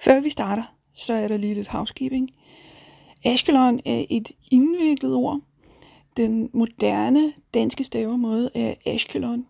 [0.00, 0.62] Før vi starter,
[0.94, 2.30] så er der lige lidt housekeeping.
[3.24, 5.40] Ashkelon er et indviklet ord.
[6.16, 9.46] Den moderne danske stavemåde er Ashkelon.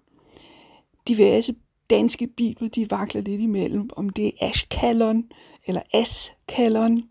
[1.08, 1.54] Diverse
[1.90, 5.24] danske bibler, de vakler lidt imellem, om det er Ashkalon
[5.66, 7.02] eller Askalon.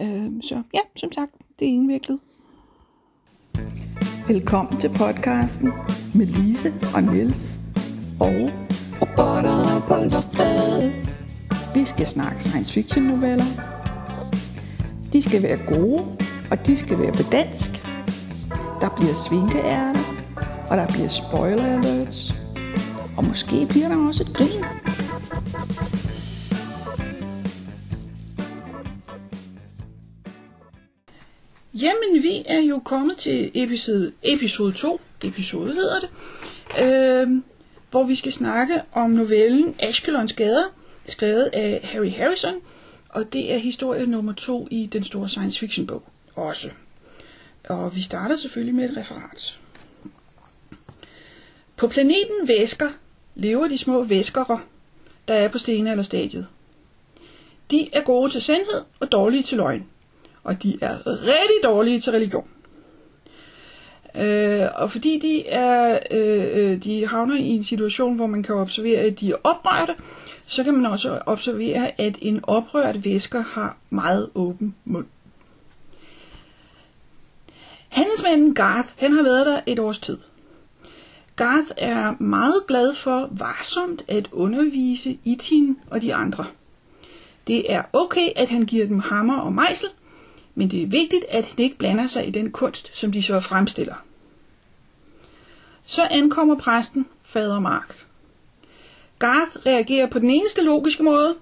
[0.00, 2.20] Øh, så ja, som sagt, det er indviklet.
[4.28, 5.72] Velkommen til podcasten
[6.14, 7.58] med Lise og Niels
[8.20, 8.50] og
[9.00, 11.15] robotter og.
[11.76, 13.44] Vi skal snakke science fiction noveller.
[15.12, 16.02] De skal være gode,
[16.50, 17.70] og de skal være på dansk.
[18.80, 20.00] Der bliver svinkeærter,
[20.70, 22.34] og der bliver spoiler alerts.
[23.16, 24.64] Og måske bliver der også et grin.
[31.74, 36.08] Jamen, vi er jo kommet til episode, episode 2, episode hedder det,
[36.82, 37.42] øh,
[37.90, 40.75] hvor vi skal snakke om novellen Ashkelons Gader,
[41.06, 42.54] skrevet af Harry Harrison,
[43.08, 46.02] og det er historie nummer to i den store science fiction bog
[46.34, 46.70] også.
[47.68, 49.58] Og vi starter selvfølgelig med et referat.
[51.76, 52.88] På planeten Væsker
[53.34, 54.60] lever de små væskere,
[55.28, 56.46] der er på stene eller stadiet.
[57.70, 59.86] De er gode til sandhed og dårlige til løgn,
[60.42, 62.48] og de er rigtig dårlige til religion.
[64.14, 68.54] Øh, og fordi de er, øh, øh de havner i en situation, hvor man kan
[68.54, 69.94] observere, at de er oprørte,
[70.46, 75.06] så kan man også observere, at en oprørt væsker har meget åben mund.
[77.88, 80.18] Handelsmanden Garth, han har været der et års tid.
[81.36, 86.46] Garth er meget glad for varsomt at undervise Itin og de andre.
[87.46, 89.88] Det er okay, at han giver dem hammer og mejsel,
[90.54, 93.40] men det er vigtigt, at han ikke blander sig i den kunst, som de så
[93.40, 93.94] fremstiller.
[95.84, 98.05] Så ankommer præsten, fader Mark.
[99.18, 101.34] Garth reagerer på den eneste logiske måde,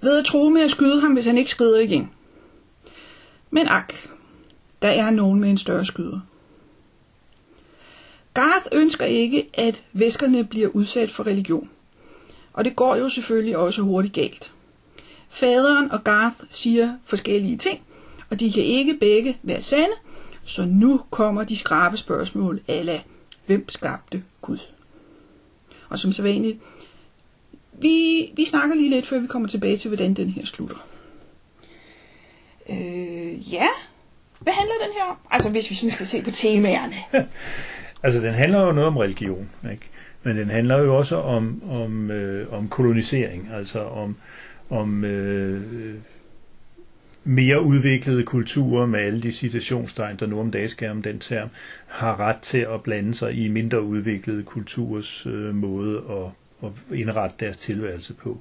[0.00, 2.10] ved at tro med at skyde ham, hvis han ikke skrider igen.
[3.50, 3.94] Men ak,
[4.82, 6.20] der er nogen med en større skyder.
[8.34, 11.70] Garth ønsker ikke, at væskerne bliver udsat for religion.
[12.52, 14.52] Og det går jo selvfølgelig også hurtigt galt.
[15.28, 17.82] Faderen og Garth siger forskellige ting,
[18.30, 19.94] og de kan ikke begge være sande,
[20.44, 23.02] så nu kommer de skrabe spørgsmål, ala
[23.46, 24.58] hvem skabte Gud?
[25.88, 26.58] Og som sædvanligt,
[27.78, 30.86] vi, vi snakker lige lidt, før vi kommer tilbage til, hvordan den her slutter.
[32.70, 33.66] Øh, ja,
[34.40, 35.16] hvad handler den her om?
[35.30, 36.94] Altså, hvis vi sådan skal se på temaerne.
[38.04, 39.88] altså, den handler jo noget om religion, ikke?
[40.22, 44.16] Men den handler jo også om, om, øh, om kolonisering, altså om,
[44.70, 45.94] om øh,
[47.24, 51.48] mere udviklede kulturer med alle de citationstegn, der nu om dagen skal om den term,
[51.86, 57.36] har ret til at blande sig i mindre udviklede kulturs øh, måde at at indrette
[57.40, 58.40] deres tilværelse på.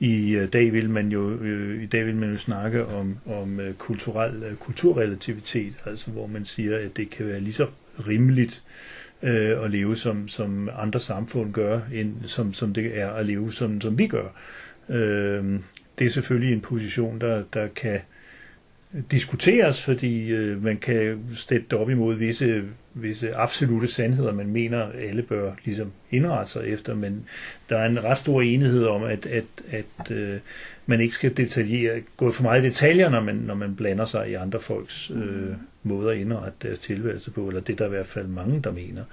[0.00, 3.60] I uh, dag vil man jo øh, i dag vil man jo snakke om om
[3.60, 7.66] øh, kulturel kulturrelativitet, altså hvor man siger at det kan være lige så
[8.08, 8.62] rimeligt
[9.22, 13.52] uh, at leve som som andre samfund gør, end som som det er at leve
[13.52, 14.28] som som vi gør.
[14.88, 15.60] Uh,
[15.98, 18.00] det er selvfølgelig en position der der kan
[19.10, 22.62] diskuteres, fordi øh, man kan stætte det op imod visse,
[22.94, 27.24] visse absolute sandheder, man mener, alle bør ligesom indrette sig efter, men
[27.68, 30.38] der er en ret stor enighed om, at, at, at øh,
[30.86, 34.30] man ikke skal detaljere, gå for meget i detaljer, når man, når man blander sig
[34.30, 35.54] i andre folks øh,
[35.84, 38.72] måder at indrette deres tilværelse på, eller det der er i hvert fald mange, der
[38.72, 39.04] mener.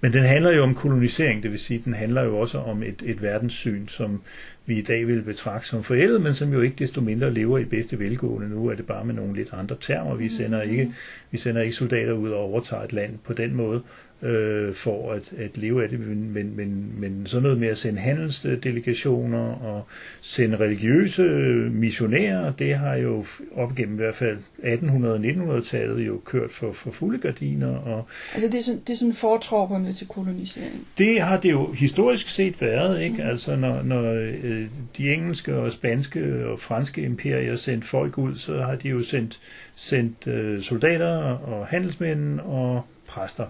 [0.00, 3.02] Men den handler jo om kolonisering, det vil sige, den handler jo også om et,
[3.04, 4.22] et verdenssyn, som
[4.66, 7.64] vi i dag vil betragte som forældet, men som jo ikke desto mindre lever i
[7.64, 8.48] bedste velgående.
[8.48, 10.14] Nu er det bare med nogle lidt andre termer.
[10.14, 10.92] Vi sender ikke,
[11.30, 13.82] vi sender ikke soldater ud og overtager et land på den måde,
[14.22, 17.78] øh, for at, at leve af det, men, men, men, men sådan noget med at
[17.78, 19.86] sende handelsdelegationer og
[20.20, 21.22] sende religiøse
[21.70, 26.72] missionærer, det har jo op gennem i hvert fald 1800- og 1900-tallet jo kørt for,
[26.72, 27.76] for fulde gardiner.
[27.76, 30.86] Og altså det er, sådan, det er sådan fortropperne til kolonisering?
[30.98, 33.16] Det har det jo historisk set været, ikke?
[33.16, 33.28] Mm.
[33.28, 38.60] Altså når, når øh, de engelske og spanske og franske imperier sendte folk ud, så
[38.60, 39.40] har de jo sendt,
[39.74, 43.46] sendt øh, soldater og handelsmænd og præster.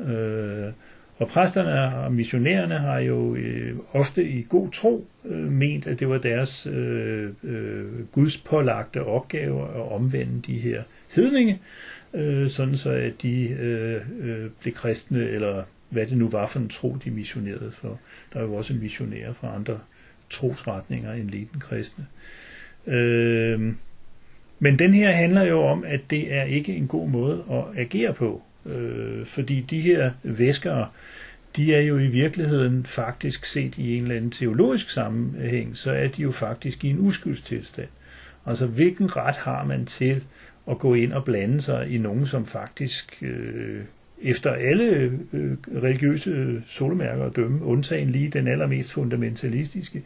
[0.00, 0.72] Øh,
[1.18, 6.08] og præsterne og missionærerne har jo øh, ofte i god tro øh, ment, at det
[6.08, 10.82] var deres øh, øh, gudspålagte opgave at omvende de her
[11.14, 11.60] hedninge,
[12.14, 16.58] øh, sådan så at de øh, øh, blev kristne, eller hvad det nu var for
[16.58, 18.00] en tro, de missionerede for.
[18.32, 19.78] Der er jo også missionærer fra andre
[20.30, 22.06] trosretninger end lige den kristne.
[22.86, 23.72] Øh,
[24.58, 28.14] men den her handler jo om, at det er ikke en god måde at agere
[28.14, 28.42] på.
[28.66, 30.86] Øh, fordi de her væsker,
[31.56, 36.08] de er jo i virkeligheden faktisk set i en eller anden teologisk sammenhæng, så er
[36.08, 37.88] de jo faktisk i en uskyldstilstand.
[38.46, 40.24] Altså hvilken ret har man til
[40.70, 43.82] at gå ind og blande sig i nogen, som faktisk øh,
[44.24, 50.02] efter alle øh, religiøse solmærker at dømme, undtagen lige den allermest fundamentalistiske,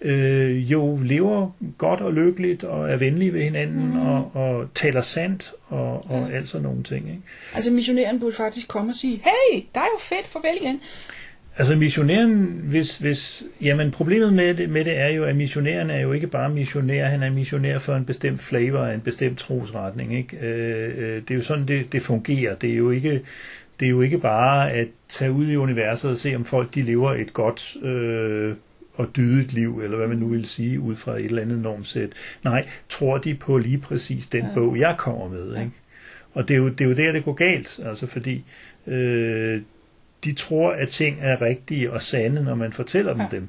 [0.00, 4.00] øh, jo lever godt og lykkeligt og er venlige ved hinanden mm.
[4.00, 6.36] og, og taler sandt og, og ja.
[6.36, 7.08] alt sådan nogle ting.
[7.08, 7.22] Ikke?
[7.54, 10.80] Altså missionæren burde faktisk komme og sige, hey, der er jo fedt, farvel igen.
[11.58, 16.00] Altså missionæren, hvis, hvis, jamen problemet med det, med det er jo, at missionæren er
[16.00, 20.16] jo ikke bare missionær, han er missionær for en bestemt flavor, en bestemt trosretning.
[20.16, 20.36] Ikke?
[20.36, 22.54] Øh, øh, det er jo sådan, det, det fungerer.
[22.54, 23.22] Det er jo ikke,
[23.80, 26.82] det er jo ikke bare at tage ud i universet og se, om folk de
[26.82, 28.54] lever et godt øh,
[28.94, 32.10] og dydigt liv, eller hvad man nu vil sige, ud fra et eller andet normsæt.
[32.44, 34.54] Nej, tror de på lige præcis den ja.
[34.54, 35.56] bog, jeg kommer med.
[35.56, 35.70] Ikke?
[36.32, 38.44] Og det er, jo, det er jo der, det går galt, altså fordi
[38.86, 39.60] øh,
[40.24, 43.22] de tror, at ting er rigtige og sande, når man fortæller ja.
[43.22, 43.48] dem dem.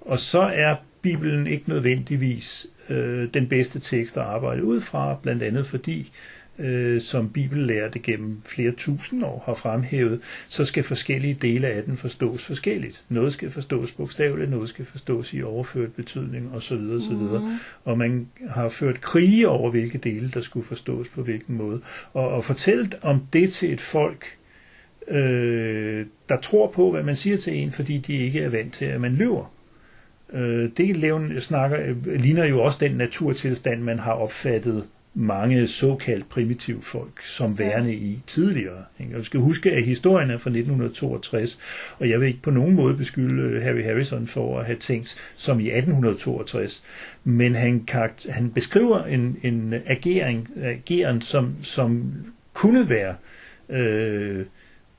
[0.00, 5.42] Og så er Bibelen ikke nødvendigvis øh, den bedste tekst at arbejde ud fra, blandt
[5.42, 6.12] andet fordi
[6.58, 11.96] øh, som bibellærte gennem flere tusind år har fremhævet, så skal forskellige dele af den
[11.96, 13.04] forstås forskelligt.
[13.08, 16.74] Noget skal forstås bogstaveligt, noget skal forstås i overført betydning osv.
[16.74, 17.12] osv.
[17.12, 17.58] Mm.
[17.84, 21.80] Og man har ført krige over, hvilke dele der skulle forstås på hvilken måde.
[22.12, 24.37] Og, og fortalt om det til et folk,
[25.10, 28.84] øh, der tror på, hvad man siger til en, fordi de ikke er vant til,
[28.84, 29.52] at man løber.
[30.32, 34.84] Øh, det levn snakker, ligner jo også den naturtilstand, man har opfattet
[35.14, 38.84] mange såkaldt primitive folk som værende i tidligere.
[39.00, 39.14] Ikke?
[39.14, 41.58] Og vi skal huske, at historien er fra 1962,
[41.98, 45.16] og jeg vil ikke på nogen måde beskylde øh, Harry Harrison for at have tænkt
[45.36, 46.84] som i 1862,
[47.24, 47.88] men han,
[48.28, 52.12] han beskriver en, en agering, ageren, som, som
[52.52, 53.14] kunne være
[53.68, 54.44] øh,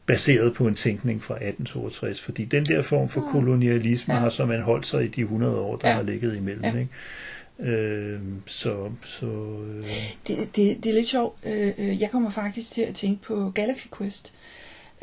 [0.10, 4.20] baseret på en tænkning fra 1862, fordi den der form for kolonialisme ja.
[4.20, 5.96] har så man holdt sig i de 100 år, der ja.
[5.96, 6.64] har ligget imellem.
[6.64, 6.80] Ja.
[6.80, 7.72] Ikke?
[7.72, 9.84] Øh, så, så øh.
[10.28, 11.38] det, det, det er lidt sjovt.
[11.46, 14.34] Øh, øh, jeg kommer faktisk til at tænke på Galaxy Quest,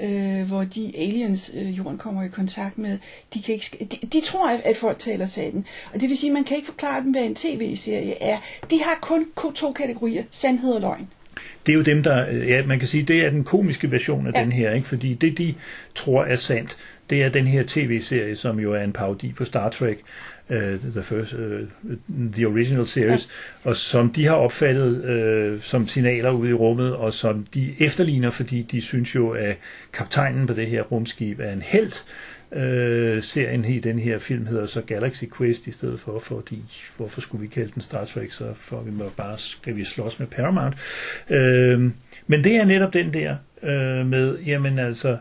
[0.01, 2.99] øh, hvor de aliens, øh, jorden kommer i kontakt med,
[3.35, 5.67] de, kan ikke, de, de tror, at folk taler sanden.
[5.95, 8.39] Og det vil sige, at man kan ikke forklare dem, hvad en tv-serie er.
[8.71, 11.09] De har kun to kategorier, sandhed og løgn
[11.67, 14.27] det er jo dem, der, øh, ja, man kan sige, det er den komiske version
[14.27, 14.43] af ja.
[14.45, 14.89] den her, ikke?
[14.89, 15.55] fordi det, de
[15.95, 16.77] tror er sandt,
[17.11, 19.99] det er den her tv-serie, som jo er en parodi på Star Trek,
[20.51, 20.57] uh,
[20.93, 21.39] the first, uh,
[22.33, 23.29] the original series,
[23.65, 23.71] ja.
[23.71, 25.05] og som de har opfattet
[25.55, 29.57] uh, som signaler ude i rummet, og som de efterligner, fordi de synes jo, at
[29.93, 31.93] kaptajnen på det her rumskib er en held.
[32.57, 36.63] Uh, serien i den her film hedder så Galaxy Quest i stedet for, fordi
[36.97, 40.19] hvorfor skulle vi kalde den Star Trek, så for vi må bare skal vi slås
[40.19, 40.75] med Paramount.
[41.31, 41.91] Uh,
[42.27, 45.17] men det er netop den der uh, med, jamen altså,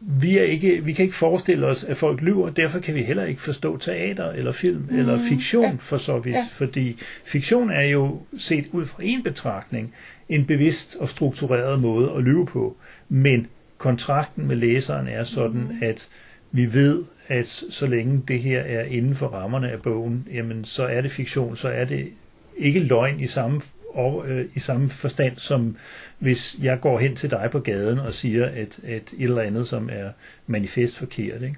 [0.00, 3.24] vi, er ikke, vi kan ikke forestille os, at folk lyver, derfor kan vi heller
[3.24, 4.98] ikke forstå teater eller film mm.
[4.98, 5.76] eller fiktion ja.
[5.78, 6.46] for så vidt, ja.
[6.52, 9.94] fordi fiktion er jo set ud fra en betragtning
[10.28, 12.76] en bevidst og struktureret måde at lyve på,
[13.08, 13.46] men
[13.78, 15.78] kontrakten med læseren er sådan, mm.
[15.82, 16.08] at
[16.56, 20.86] vi ved, at så længe det her er inden for rammerne af bogen, jamen så
[20.86, 22.08] er det fiktion, så er det
[22.56, 23.60] ikke løgn i samme
[23.94, 25.76] og, øh, i samme forstand som
[26.18, 29.68] hvis jeg går hen til dig på gaden og siger, at, at et eller andet,
[29.68, 30.10] som er
[30.46, 31.42] manifest forkert.
[31.42, 31.56] Ikke?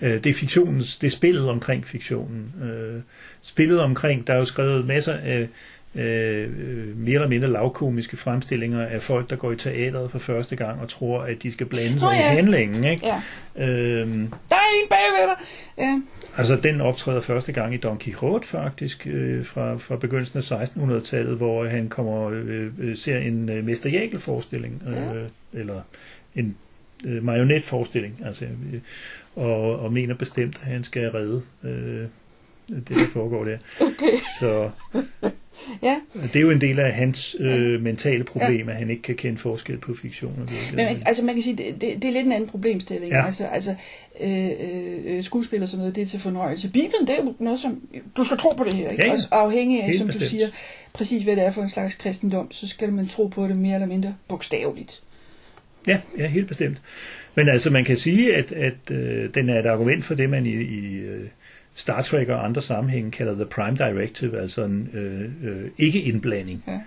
[0.00, 2.54] Øh, det er fiktionens, det er spillet omkring fiktionen.
[2.62, 3.02] Øh,
[3.42, 5.48] spillet omkring, der er jo skrevet masser af
[5.94, 6.50] øh,
[6.98, 10.88] mere eller mindre lavkomiske fremstillinger af folk, der går i teateret for første gang og
[10.88, 12.32] tror, at de skal blande sig oh, ja.
[12.32, 12.84] i handlingen.
[12.84, 13.06] Ikke?
[13.06, 13.22] Ja.
[13.64, 15.46] Øhm, der er en bagved dig.
[15.78, 16.00] Ja.
[16.36, 21.36] Altså den optræder første gang i Don Quixote faktisk, øh, fra, fra begyndelsen af 1600-tallet,
[21.36, 25.60] hvor han kommer øh, øh, ser en øh, Mester Jækel forestilling, øh, ja.
[25.60, 25.80] eller
[26.34, 26.56] en
[27.04, 28.80] øh, marionetforestilling, altså, øh,
[29.36, 32.06] og, og mener bestemt, at han skal redde øh,
[32.68, 33.58] det, der foregår der.
[33.80, 34.18] Okay.
[34.40, 34.70] Så
[35.82, 35.96] ja.
[36.22, 38.72] Det er jo en del af hans øh, mentale problem, ja.
[38.72, 40.94] at han ikke kan kende forskel på fiktion og virkelighed.
[40.94, 43.12] Men altså man kan sige, det, det, det er lidt en anden problemstilling.
[43.12, 43.26] Ja.
[43.26, 43.74] Altså, altså
[44.20, 44.50] øh,
[45.04, 46.70] øh, skuespil og sådan noget, det er til fornøjelse.
[46.70, 47.80] Bibelen, det er jo noget, som
[48.16, 48.88] du skal tro på det her.
[48.88, 49.02] Ikke?
[49.02, 49.12] Ja, ja.
[49.12, 50.24] Også afhængig af, Helt som bestemt.
[50.24, 50.48] du siger,
[50.92, 53.74] præcis hvad det er for en slags kristendom, så skal man tro på det mere
[53.74, 55.02] eller mindre bogstaveligt.
[55.86, 56.78] Ja, ja, helt bestemt.
[57.34, 60.46] Men altså, man kan sige, at, at øh, den er et argument for det, man
[60.46, 61.28] i, i øh,
[61.74, 66.64] Star Trek og andre sammenhænge kalder The Prime Directive, altså en øh, øh, ikke-indblanding.
[66.66, 66.80] Ja.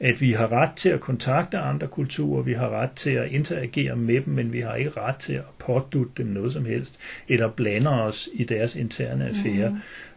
[0.00, 3.96] at vi har ret til at kontakte andre kulturer, vi har ret til at interagere
[3.96, 7.50] med dem, men vi har ikke ret til at pådutte dem noget som helst, eller
[7.50, 9.70] blande os i deres interne affære.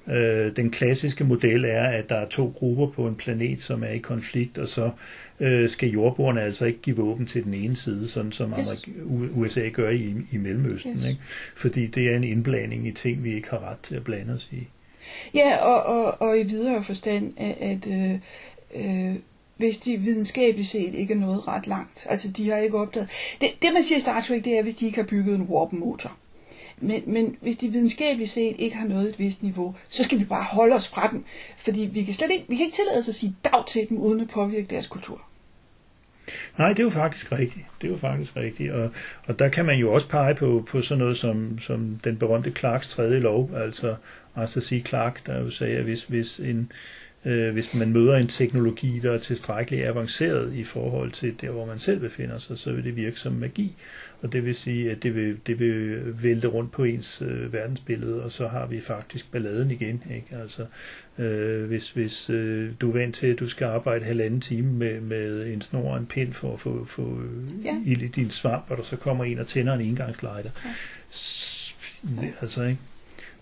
[0.06, 0.13] Mm.
[0.13, 3.88] Øh, den klassiske model er, at der er to grupper på en planet, som er
[3.88, 4.92] i konflikt, og så øh,
[5.67, 8.85] skal jordbrugerne altså ikke give våben til den ene side, sådan som yes.
[9.35, 10.93] USA gør i, i Mellemøsten.
[10.93, 11.05] Yes.
[11.05, 11.21] Ikke?
[11.55, 14.49] Fordi det er en indblanding i ting, vi ikke har ret til at blande os
[14.51, 14.67] i.
[15.35, 18.19] Ja, og, og, og i videre forstand, at, at øh,
[18.75, 19.15] øh,
[19.57, 22.07] hvis de videnskabeligt set ikke er nået ret langt.
[22.09, 23.09] Altså, de har ikke opdaget...
[23.41, 25.41] Det, det man siger i Star Trek, det er, hvis de ikke har bygget en
[25.41, 26.17] warp-motor.
[26.83, 30.25] Men, men hvis de videnskabeligt set ikke har nået et vist niveau, så skal vi
[30.25, 31.25] bare holde os fra dem.
[31.57, 33.97] Fordi vi kan slet ikke, vi kan ikke tillade os at sige dag til dem,
[33.97, 35.21] uden at påvirke deres kultur.
[36.57, 37.65] Nej, det er jo faktisk rigtigt.
[37.81, 38.71] Det er jo faktisk rigtigt.
[38.71, 38.91] Og,
[39.25, 42.51] og der kan man jo også pege på, på sådan noget som, som den berømte
[42.51, 43.95] Clarks tredje lov, altså, altså
[44.35, 44.85] Arthur C.
[44.87, 46.71] Clarke, der jo sagde, at hvis, hvis, en,
[47.25, 51.65] øh, hvis man møder en teknologi, der er tilstrækkeligt avanceret i forhold til der, hvor
[51.65, 53.75] man selv befinder sig, så vil det virke som magi.
[54.24, 58.24] Og det vil sige, at det vil, det vil vælte rundt på ens øh, verdensbillede,
[58.24, 60.03] og så har vi faktisk balladen igen.
[60.15, 60.42] Ikke?
[60.42, 60.65] Altså,
[61.24, 65.01] øh, hvis hvis øh, du er vant til, at du skal arbejde halvanden time med,
[65.01, 67.22] med en snor og en pind for at få, få
[67.65, 67.75] ja.
[67.86, 70.50] ild i din svamp, og der så kommer en og tænder en engangslejder.
[72.22, 72.27] Ja.
[72.42, 72.80] Altså, ikke?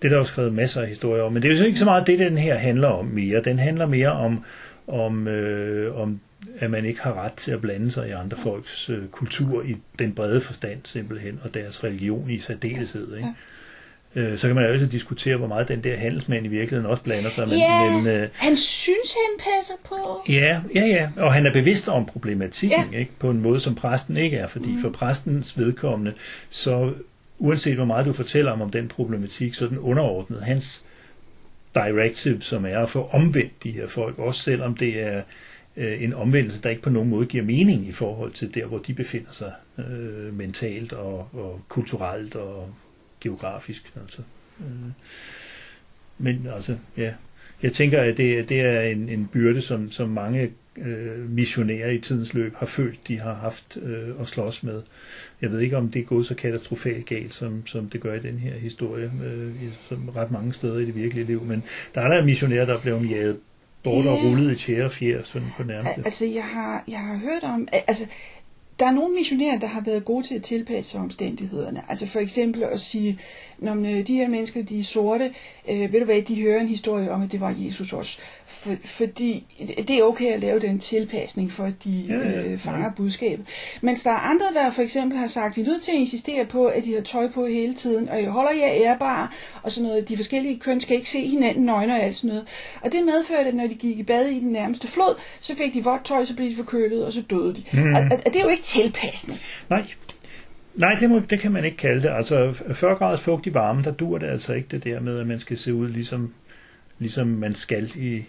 [0.02, 1.86] Det er der jo skrevet masser af historier om, men det er jo ikke så
[1.86, 3.42] meget det, den her handler om mere.
[3.44, 4.44] Den handler mere om,
[4.88, 6.20] om, øh, om
[6.62, 9.77] at man ikke har ret til at blande sig i andre folks øh, kultur i
[10.00, 13.15] den brede forstand simpelthen, og deres religion i særdeleshed.
[13.15, 13.30] Ikke?
[14.15, 17.03] Øh, så kan man jo også diskutere, hvor meget den der handelsmand i virkeligheden også
[17.03, 17.48] blander sig.
[17.48, 20.24] Men, ja, men, øh, han synes, han passer på.
[20.30, 23.00] Ja, ja, ja, og han er bevidst om problematikken, ja.
[23.00, 23.12] ikke?
[23.20, 24.82] på en måde, som præsten ikke er, fordi mm.
[24.82, 26.13] for præstens vedkommende,
[26.50, 26.94] så
[27.39, 30.84] uanset hvor meget du fortæller om, om den problematik, så er den underordnet hans
[31.75, 35.22] directive, som er at få omvendt de her folk, også selvom det er
[35.78, 38.78] øh, en omvendelse, der ikke på nogen måde giver mening i forhold til der, hvor
[38.78, 42.74] de befinder sig øh, mentalt og, og kulturelt og
[43.22, 43.94] geografisk.
[44.01, 44.22] Altså.
[44.60, 44.92] Øh.
[46.18, 47.13] Men altså, ja,
[47.63, 52.00] jeg tænker, at det, det er en, en byrde, som, som mange øh, missionærer i
[52.00, 54.82] tidens løb har følt, de har haft øh, at slås med.
[55.42, 58.20] Jeg ved ikke, om det er gået så katastrofalt galt, som, som det gør i
[58.20, 59.51] den her historie, øh,
[59.90, 61.44] som ret mange steder i det virkelige liv.
[61.44, 61.63] Men
[61.96, 63.40] der er der missionærer, der er blevet jaget
[63.84, 65.98] bort og rullet i tjære og fjer, sådan på nærmest.
[65.98, 68.06] Altså, jeg har, jeg har hørt om, altså,
[68.80, 71.82] der er nogle missionærer, der har været gode til at tilpasse sig omstændighederne.
[71.90, 73.20] Altså for eksempel at sige,
[73.60, 75.34] når øh, de her mennesker, de er sorte,
[75.70, 78.18] øh, ved du hvad, de hører en historie om, at det var Jesus også.
[78.46, 79.46] For, fordi
[79.88, 82.92] det er okay at lave den tilpasning, for at de ja, ja, øh, fanger ja.
[82.98, 83.46] budskabet.
[83.82, 86.46] Mens der er andre, der for eksempel har sagt, vi er nødt til at insistere
[86.46, 89.28] på, at de har tøj på hele tiden, og jeg holder jer ærbare,
[89.63, 90.10] og sådan noget.
[90.10, 92.46] De forskellige køn skal ikke se hinanden nøgne og alt sådan noget.
[92.82, 95.74] Og det medførte, at når de gik i bad i den nærmeste flod, så fik
[95.74, 97.63] de vådt tøj, så blev de forkølet, og så døde de.
[97.74, 97.94] Mm.
[97.94, 99.39] Og, og det er jo ikke tilpasning.
[99.70, 99.88] Nej,
[100.75, 102.10] Nej, det, må, det kan man ikke kalde det.
[102.10, 105.39] Altså 40 graders fugtig varme, der dur det altså ikke det der med, at man
[105.39, 106.34] skal se ud ligesom,
[107.00, 108.25] ligesom man skal i,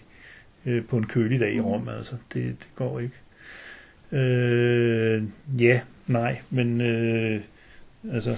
[0.65, 1.65] øh, på en kølig dag i mm.
[1.65, 1.89] Rom.
[1.89, 3.15] Altså, det, det går ikke.
[4.11, 5.23] Øh,
[5.59, 7.41] ja, nej, men øh,
[8.13, 8.37] altså...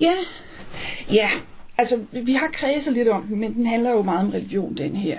[0.00, 0.14] Ja,
[1.12, 1.28] ja,
[1.78, 4.96] altså vi har kredset lidt om den, men den handler jo meget om religion, den
[4.96, 5.18] her.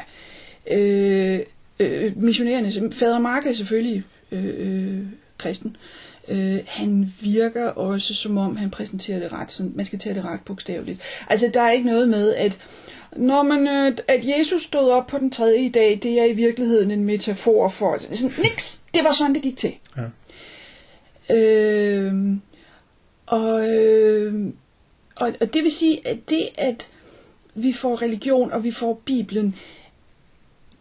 [0.71, 1.39] Øh,
[1.79, 5.05] øh, missionærerne, fader Mark er selvfølgelig øh, øh,
[5.41, 5.77] kristen,
[6.27, 9.51] Øh, han virker også som om, han præsenterer det ret.
[9.51, 11.01] Sådan, man skal tage det ret bogstaveligt.
[11.29, 12.59] Altså, der er ikke noget med, at
[13.15, 16.91] når man, øh, at Jesus stod op på den tredje dag, det er i virkeligheden
[16.91, 17.97] en metafor for...
[17.97, 18.81] Sådan, niks!
[18.93, 19.73] Det var sådan, det gik til.
[19.97, 21.35] Ja.
[21.35, 22.13] Øh,
[23.25, 24.53] og, øh,
[25.15, 26.89] og, og det vil sige, at det, at
[27.55, 29.55] vi får religion, og vi får Bibelen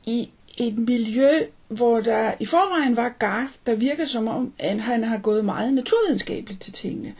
[0.06, 0.28] i
[0.60, 1.30] et miljø,
[1.68, 5.74] hvor der i forvejen var Garth, der virker som om, at han har gået meget
[5.74, 7.14] naturvidenskabeligt til tingene.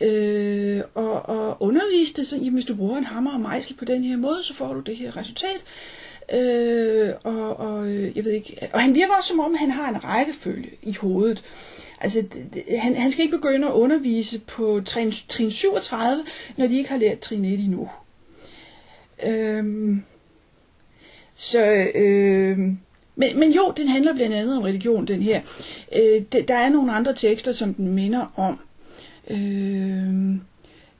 [0.00, 4.04] Øh, og, og underviste, så jamen, hvis du bruger en hammer og mejsel på den
[4.04, 5.64] her måde, så får du det her resultat.
[6.32, 9.88] Øh, og, og, øh, jeg ved ikke, og han virker også som om, han har
[9.88, 11.44] en rækkefølge i hovedet.
[12.00, 16.24] Altså, det, han, han skal ikke begynde at undervise på trin, trin 37,
[16.56, 17.90] når de ikke har lært trin 1 endnu.
[19.26, 19.96] Øh,
[21.42, 22.58] så, øh,
[23.16, 25.40] men, men jo, den handler blandt andet om religion, den her.
[25.96, 28.58] Øh, de, der er nogle andre tekster, som den minder om.
[29.30, 30.36] Øh,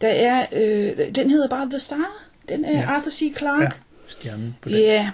[0.00, 2.26] der er, øh, den hedder bare The Star.
[2.48, 2.86] Den er ja.
[2.86, 3.34] Arthur C.
[3.38, 3.62] Clarke.
[3.62, 3.68] Ja,
[4.06, 4.78] stjernen på den.
[4.78, 5.10] Ja.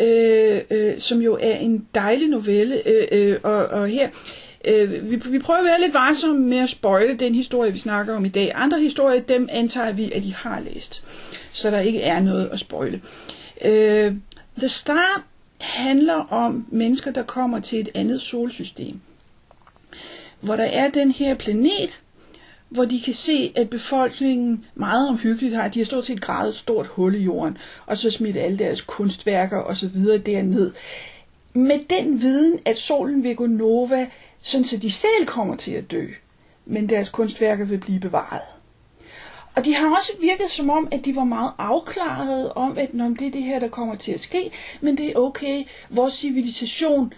[0.00, 2.88] Øh, øh, som jo er en dejlig novelle.
[2.88, 4.08] Øh, øh, og, og her,
[4.64, 8.16] øh, vi, vi prøver at være lidt varsomme med at spoile den historie, vi snakker
[8.16, 8.52] om i dag.
[8.54, 11.04] Andre historier, dem antager vi, at I har læst.
[11.52, 13.00] Så der ikke er noget at spoile.
[13.64, 14.14] Øh,
[14.58, 15.24] The Star
[15.60, 19.00] handler om mennesker, der kommer til et andet solsystem.
[20.40, 22.02] Hvor der er den her planet,
[22.68, 26.54] hvor de kan se, at befolkningen meget omhyggeligt har, de har stort set gravet et
[26.54, 30.72] stort hul i jorden, og så smidt alle deres kunstværker og så videre derned.
[31.54, 34.06] Med den viden, at solen vil gå nova,
[34.42, 36.06] sådan så de selv kommer til at dø,
[36.66, 38.42] men deres kunstværker vil blive bevaret.
[39.54, 43.08] Og de har også virket som om, at de var meget afklaret om, at Nå,
[43.08, 45.64] det er det her, der kommer til at ske, men det er okay.
[45.90, 47.12] Vores civilisation,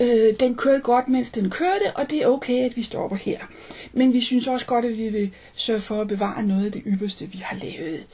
[0.00, 3.38] øh, den kørte godt, mens den kørte, og det er okay, at vi stopper her.
[3.92, 6.82] Men vi synes også godt, at vi vil sørge for at bevare noget af det
[6.86, 8.06] ypperste, vi har lavet.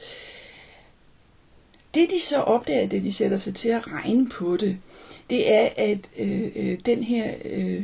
[1.95, 4.77] Det de så opdager, det de sætter sig til at regne på det,
[5.29, 7.83] det er, at øh, øh, den her øh,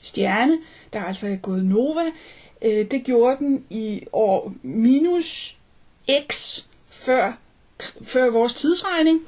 [0.00, 0.58] stjerne,
[0.92, 2.04] der altså er gået nova,
[2.66, 5.56] øh, det gjorde den i år minus
[6.30, 7.32] x før,
[8.02, 9.20] før vores tidsregning,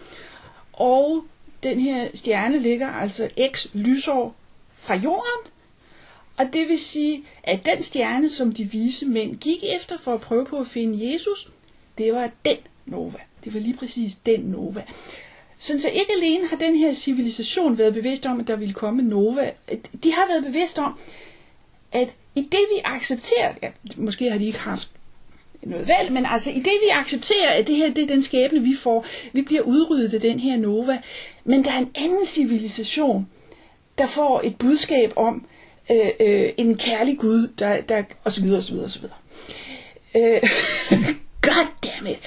[0.72, 1.24] og
[1.62, 4.34] den her stjerne ligger altså x lysår
[4.76, 5.52] fra jorden,
[6.36, 10.20] og det vil sige, at den stjerne, som de vise mænd gik efter for at
[10.20, 11.50] prøve på at finde Jesus,
[11.98, 13.18] det var den Nova.
[13.44, 14.84] Det var lige præcis den Nova.
[15.58, 19.02] Sådan så ikke alene har den her civilisation været bevidst om, at der ville komme
[19.02, 19.50] Nova.
[20.04, 20.98] De har været bevidst om,
[21.92, 24.90] at i det vi accepterer, ja, måske har de ikke haft
[25.62, 28.60] noget valg, men altså i det vi accepterer, at det her det er den skæbne,
[28.60, 30.98] vi får, vi bliver udryddet af den her Nova,
[31.44, 33.28] men der er en anden civilisation,
[33.98, 35.46] der får et budskab om,
[35.90, 39.00] øh, øh, en kærlig Gud, der, der, og så videre, og så videre, og så
[39.00, 39.16] videre.
[40.16, 40.42] Øh,
[41.46, 42.20] goddammit.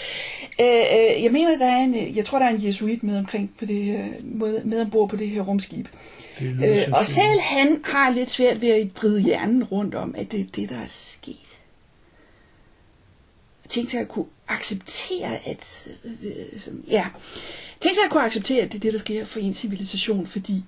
[0.61, 3.51] Øh, øh, jeg mener, der er en, jeg tror, der er en jesuit med omkring
[3.59, 5.87] på det, øh, med, med ombord på det her rumskib.
[5.87, 10.31] Øh, øh, og selv han har lidt svært ved at bride hjernen rundt om, at
[10.31, 11.35] det er det, der er sket.
[13.69, 15.63] Tænk sig at kunne acceptere, at...
[16.23, 17.07] Øh, ja.
[17.79, 20.63] Tænk sig at kunne acceptere, at det er det, der sker for en civilisation, fordi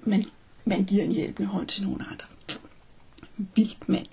[0.00, 0.24] man
[0.64, 2.26] man giver en hjælpende hånd til nogle andre.
[3.54, 4.06] Vildt mand.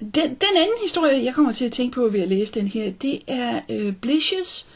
[0.00, 2.90] Den, den anden historie, jeg kommer til at tænke på ved at læse den her,
[2.90, 4.66] det er uh, Blish's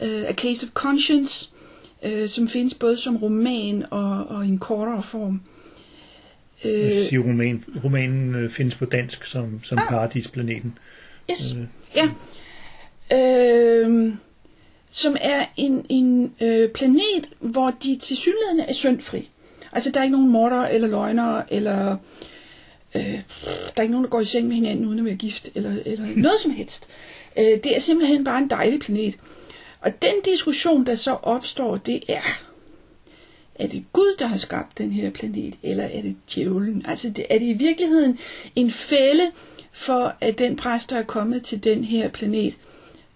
[0.00, 1.50] uh, A Case of Conscience,
[2.06, 5.42] uh, som findes både som roman og, og i en kortere form.
[6.64, 6.70] Uh,
[7.08, 10.78] sige, roman, romanen uh, findes på dansk som, som ah, Paradisplaneten.
[11.30, 11.58] Yes, uh,
[11.96, 12.08] ja.
[13.14, 14.14] Uh,
[14.90, 19.28] som er en, en uh, planet, hvor de til synligheden er syndfri.
[19.72, 21.96] Altså, der er ikke nogen morder eller løgnere, eller
[22.94, 25.48] øh, der er ikke nogen, der går i seng med hinanden uden at være gift,
[25.54, 26.88] eller, eller noget som helst.
[27.38, 29.14] Øh, det er simpelthen bare en dejlig planet.
[29.82, 32.42] Og den diskussion, der så opstår, det er,
[33.54, 36.84] er det Gud, der har skabt den her planet, eller er det djævlen?
[36.88, 38.18] Altså, det, er det i virkeligheden
[38.56, 39.30] en fælde
[39.72, 42.58] for, at den præst, der er kommet til den her planet,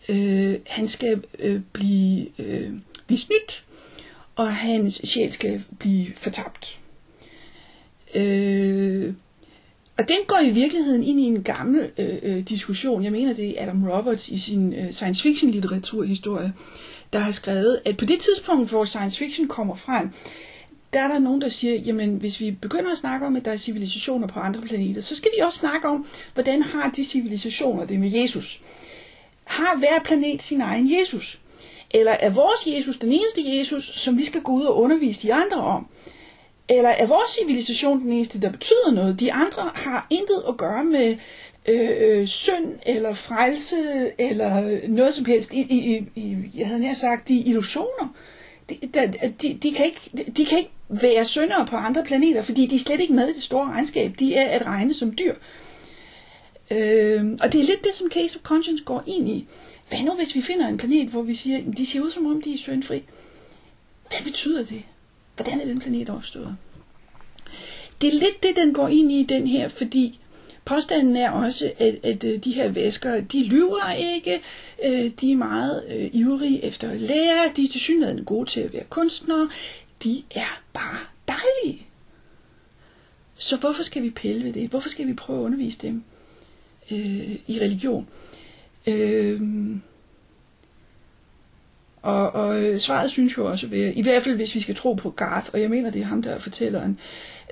[0.09, 2.71] øh, han skal øh, blive, øh,
[3.07, 3.65] blive snydt
[4.37, 6.79] og hans sjæl skal blive fortabt.
[8.15, 9.15] Øh,
[9.99, 13.05] og den går i virkeligheden ind i en gammel øh, øh, diskussion.
[13.05, 16.53] Jeg mener, det er Adam Roberts i sin øh, science fiction litteraturhistorie,
[17.13, 20.11] der har skrevet, at på det tidspunkt, hvor science fiction kommer frem,
[20.93, 23.51] der er der nogen, der siger, jamen hvis vi begynder at snakke om, at der
[23.51, 27.85] er civilisationer på andre planeter, så skal vi også snakke om, hvordan har de civilisationer
[27.85, 28.61] det med Jesus.
[29.45, 31.39] Har hver planet sin egen Jesus?
[31.91, 35.35] Eller er vores Jesus den eneste Jesus, som vi skal gå ud og undervise de
[35.35, 35.87] andre om?
[36.69, 39.21] Eller er vores civilisation den eneste, der betyder noget?
[39.21, 41.17] De andre har intet at gøre med
[41.69, 43.77] øh, øh synd eller frelse
[44.19, 45.53] eller noget som helst.
[45.53, 48.15] I, i, i, jeg havde nær sagt, de illusioner.
[48.71, 48.79] De,
[49.43, 52.81] de, de, kan ikke, de kan ikke være syndere på andre planeter, fordi de er
[52.81, 54.15] slet ikke med i det store regnskab.
[54.19, 55.35] De er at regne som dyr.
[56.71, 59.47] Øh, og det er lidt det, som Case of Conscience går ind i.
[59.89, 62.43] Hvad nu, hvis vi finder en planet, hvor vi siger, de ser ud som om,
[62.43, 63.03] de er syndfri?
[64.09, 64.83] Hvad betyder det?
[65.37, 66.57] Hvordan er den planet opstået?
[68.01, 70.21] Det er lidt det, den går ind i den her, fordi
[70.65, 74.41] påstanden er også, at, at øh, de her væsker, de lyver ikke,
[74.85, 78.61] øh, de er meget øh, ivrige efter at lære, de er til synligheden gode til
[78.61, 79.49] at være kunstnere,
[80.05, 81.87] de er bare dejlige.
[83.35, 84.71] Så hvorfor skal vi pille ved det?
[84.71, 86.03] Hvorfor skal vi prøve at undervise dem
[86.91, 88.09] øh, i religion?
[88.87, 89.41] Øh,
[92.07, 94.95] og, og øh, svaret synes jo også, at i hvert fald hvis vi skal tro
[94.95, 96.99] på Garth, og jeg mener, det er ham, der er fortælleren,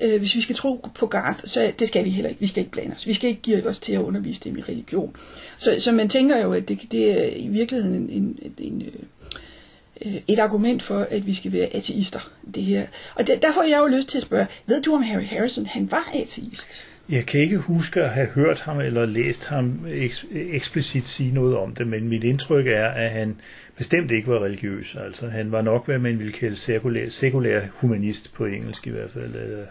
[0.02, 2.40] øh, hvis vi skal tro på Garth, så det skal vi heller ikke.
[2.40, 3.06] Vi skal ikke blande os.
[3.06, 5.16] Vi skal ikke give os til at undervise dem i religion.
[5.56, 10.12] Så, så man tænker jo, at det, det er i virkeligheden en, en, en, øh,
[10.28, 12.30] et argument for, at vi skal være ateister.
[12.54, 12.86] Det her.
[13.14, 15.66] Og der, der får jeg jo lyst til at spørge, ved du om Harry Harrison,
[15.66, 16.84] han var ateist?
[17.08, 21.56] Jeg kan ikke huske at have hørt ham eller læst ham eks- eksplicit sige noget
[21.56, 23.40] om det, men mit indtryk er, at han
[23.76, 24.96] bestemt ikke var religiøs.
[24.96, 29.10] Altså, han var nok, hvad man ville kalde sekulær, sekulær humanist på engelsk i hvert
[29.10, 29.34] fald.
[29.34, 29.66] Eller,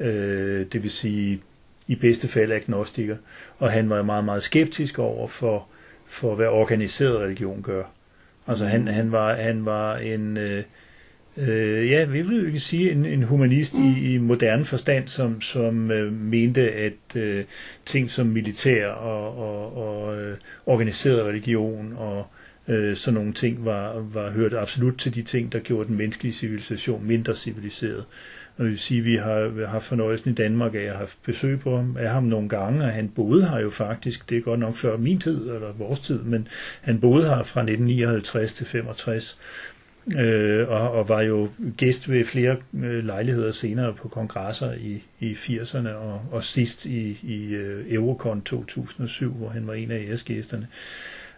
[0.00, 1.40] øh, det vil sige
[1.86, 3.16] i bedste fald agnostiker.
[3.58, 5.66] Og han var meget, meget skeptisk over for,
[6.06, 7.84] for hvad organiseret religion gør.
[8.46, 10.36] Altså han, han, var, han var en...
[10.36, 10.64] Øh,
[11.36, 13.94] øh, ja, vi vil ikke sige en, en humanist mm.
[13.94, 17.44] i, i moderne forstand, som, som øh, mente, at øh,
[17.86, 22.26] ting som militær og, og, og øh, organiseret religion og
[22.68, 26.34] øh, sådan nogle ting var, var hørt absolut til de ting, der gjorde den menneskelige
[26.34, 28.04] civilisation mindre civiliseret.
[28.56, 31.60] Og det vil sige, at vi har haft fornøjelsen i Danmark af at have besøg
[31.60, 34.60] på ham, af ham nogle gange, og han boede her jo faktisk, det er godt
[34.60, 36.48] nok før min tid, eller vores tid, men
[36.80, 39.38] han boede her fra 1959 til 65,
[40.18, 45.32] øh, og, og var jo gæst ved flere øh, lejligheder senere på kongresser i, i
[45.32, 50.66] 80'erne, og, og sidst i, i øh, Eurocon 2007, hvor han var en af æresgæsterne.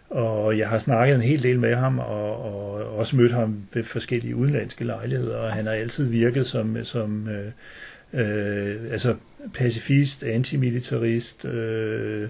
[0.09, 3.83] Og jeg har snakket en hel del med ham, og, og også mødt ham ved
[3.83, 7.51] forskellige udenlandske lejligheder, og han har altid virket som, som øh,
[8.13, 9.15] øh, altså
[9.53, 12.29] pacifist, antimilitarist, øh,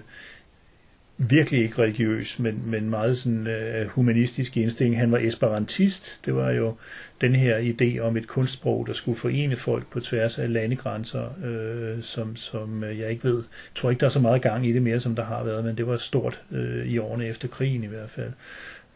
[1.18, 4.98] virkelig ikke religiøs, men, men meget sådan øh, humanistisk indstilling.
[4.98, 6.20] Han var esperantist.
[6.24, 6.74] Det var jo
[7.20, 12.02] den her idé om et kunstsprog, der skulle forene folk på tværs af landegrænser, øh,
[12.02, 13.36] som, som øh, jeg ikke ved.
[13.36, 15.64] Jeg tror ikke, der er så meget gang i det mere, som der har været,
[15.64, 18.32] men det var stort øh, i årene efter krigen i hvert fald.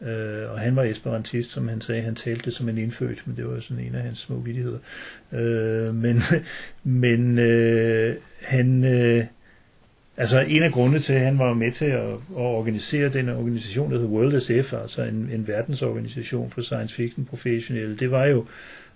[0.01, 3.35] Øh, og han var esperantist, som han sagde, han talte det som en indfødt, men
[3.37, 4.79] det var jo sådan en af hans små vidigheder.
[5.31, 6.21] Øh, men
[6.83, 8.83] men øh, han...
[8.83, 9.25] Øh,
[10.17, 13.91] Altså en af grundene til, at han var med til at, at organisere den organisation,
[13.91, 18.45] der hedder World SF, altså en, en verdensorganisation for science fiction professionelle, det var jo,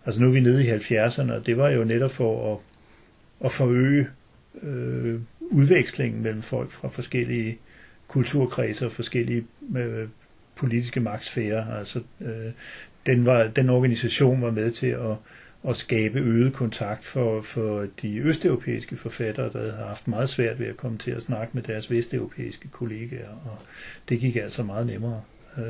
[0.05, 2.59] altså nu er vi nede i 70'erne, og det var jo netop for at,
[3.45, 4.07] at forøge
[4.63, 7.57] øh, udvekslingen mellem folk fra forskellige
[8.07, 9.45] kulturkredser og forskellige
[9.77, 10.07] øh,
[10.55, 11.77] politiske magtsfærer.
[11.77, 12.51] Altså, øh,
[13.05, 15.15] den, var, den organisation var med til at
[15.67, 20.67] at skabe øget kontakt for, for de østeuropæiske forfattere, der havde haft meget svært ved
[20.67, 23.57] at komme til at snakke med deres vesteuropæiske kollegaer, og
[24.09, 25.21] det gik altså meget nemmere
[25.57, 25.63] øh,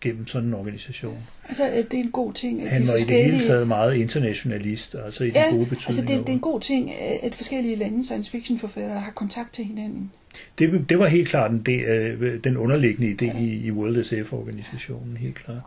[0.00, 1.18] gennem sådan en organisation.
[1.48, 3.26] Altså, det er en god ting, at Han var forskellige...
[3.26, 5.88] i det hele taget meget internationalist, altså i ja, den gode betydning.
[5.88, 9.52] altså det, det er en god ting, at forskellige lande science fiction forfattere har kontakt
[9.52, 10.10] til hinanden.
[10.58, 13.44] Det, det var helt klart den, det, øh, den underliggende idé ja.
[13.44, 15.62] i, i World SF-organisationen, helt klart.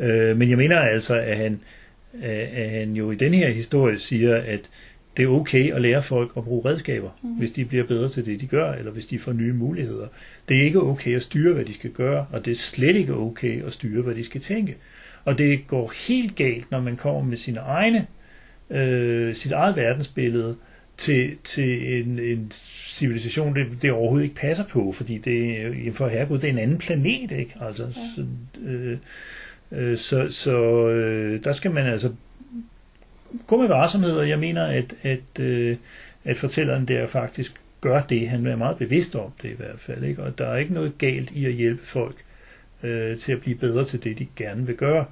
[0.00, 1.60] Øh, men jeg mener altså, at han,
[2.22, 4.70] at han jo i den her historie siger, at
[5.16, 7.28] det er okay at lære folk at bruge redskaber, mm.
[7.28, 10.06] hvis de bliver bedre til det, de gør, eller hvis de får nye muligheder.
[10.48, 13.14] Det er ikke okay at styre, hvad de skal gøre, og det er slet ikke
[13.14, 14.76] okay at styre, hvad de skal tænke.
[15.24, 18.06] Og det går helt galt, når man kommer med sine egne,
[18.70, 20.56] øh, sit eget verdensbillede
[20.96, 22.52] til, til en, en
[22.86, 26.78] civilisation, det, det overhovedet ikke passer på, fordi det, for herregud, det er en anden
[26.78, 27.54] planet, ikke?
[27.60, 27.92] Altså, ja.
[27.92, 28.24] så,
[28.64, 28.98] øh,
[29.72, 32.12] Øh, så så øh, der skal man altså
[33.46, 35.76] gå med varsomhed, og jeg mener, at, at, øh,
[36.24, 38.28] at fortælleren der faktisk gør det.
[38.28, 40.04] Han er meget bevidst om det i hvert fald.
[40.04, 40.22] Ikke?
[40.22, 42.16] Og der er ikke noget galt i at hjælpe folk
[42.82, 45.04] øh, til at blive bedre til det, de gerne vil gøre.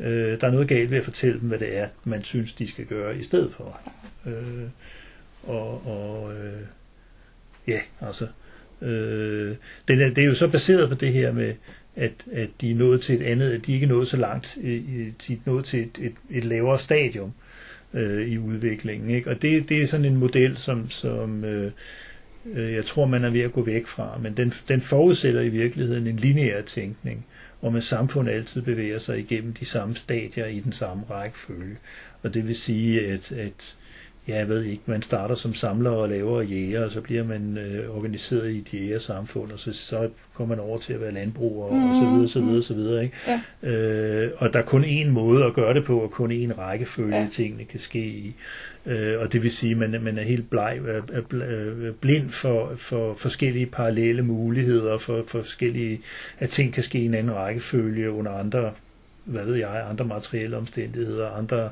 [0.00, 2.66] Øh, der er noget galt ved at fortælle dem, hvad det er, man synes, de
[2.66, 3.80] skal gøre i stedet for.
[4.26, 4.68] Øh,
[5.42, 6.62] og og øh,
[7.66, 8.26] ja, altså,
[8.82, 9.56] øh,
[9.88, 11.54] det, er, det er jo så baseret på det her med,
[11.98, 14.58] at, at de er nået til et andet, at de ikke er nået så langt,
[14.62, 17.32] øh, øh, de er nået til et, et, et lavere stadium
[17.94, 19.10] øh, i udviklingen.
[19.10, 19.30] Ikke?
[19.30, 21.72] Og det, det er sådan en model, som, som øh,
[22.54, 25.48] øh, jeg tror, man er ved at gå væk fra, men den, den forudsætter i
[25.48, 27.26] virkeligheden en lineær tænkning,
[27.60, 31.76] hvor man samfundet altid bevæger sig igennem de samme stadier i den samme rækkefølge.
[32.22, 33.76] Og det vil sige, at, at
[34.28, 37.58] ja, jeg ved ikke, man starter som samler og laver jæger, og så bliver man
[37.58, 41.70] øh, organiseret i et jægersamfund, og så, så kommer man over til at være landbruger,
[41.70, 43.02] mm, og så videre, så videre, så videre.
[43.04, 43.16] Ikke?
[43.62, 43.68] Ja.
[43.68, 47.16] Øh, og der er kun én måde at gøre det på, og kun én rækkefølge
[47.16, 47.28] ja.
[47.32, 48.34] tingene kan ske i.
[48.86, 52.72] Øh, og det vil sige, at man, man er helt bleg, er, er blind for,
[52.76, 56.00] for forskellige parallelle muligheder, for, for forskellige,
[56.38, 58.72] at ting kan ske i en anden rækkefølge under andre
[59.28, 61.70] hvad ved jeg, andre materielle omstændigheder, andre